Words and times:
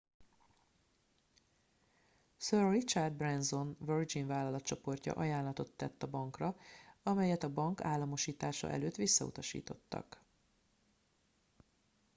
sir 2.37 2.69
richard 2.71 3.13
branson 3.13 3.75
virgin 3.79 4.27
vállalatcsoportja 4.27 5.13
ajánlatot 5.13 5.71
tett 5.71 6.03
a 6.03 6.07
bankra 6.07 6.55
amelyet 7.03 7.43
a 7.43 7.53
bank 7.53 7.83
államosítása 7.83 8.69
előtt 8.69 8.95
visszautasítottak 8.95 10.21